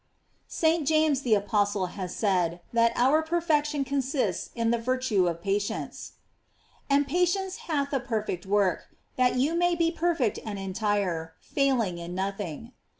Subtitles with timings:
[0.47, 0.87] ST.
[0.87, 6.13] JAMES the Apostle has said, that our per fection consists in the virtue of patience.
[6.89, 12.15] "And patience hath a perfect work, that you may be perfect and entire, failing in
[12.15, 12.71] nothing."